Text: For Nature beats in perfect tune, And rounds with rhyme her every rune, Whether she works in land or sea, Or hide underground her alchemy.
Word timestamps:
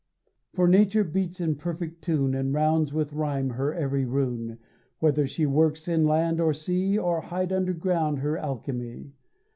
For 0.55 0.67
Nature 0.67 1.03
beats 1.03 1.39
in 1.39 1.57
perfect 1.57 2.01
tune, 2.03 2.33
And 2.33 2.55
rounds 2.55 2.91
with 2.91 3.13
rhyme 3.13 3.51
her 3.51 3.71
every 3.71 4.03
rune, 4.03 4.57
Whether 4.97 5.27
she 5.27 5.45
works 5.45 5.87
in 5.87 6.05
land 6.07 6.41
or 6.41 6.55
sea, 6.55 6.97
Or 6.97 7.21
hide 7.21 7.53
underground 7.53 8.17
her 8.17 8.35
alchemy. 8.35 9.11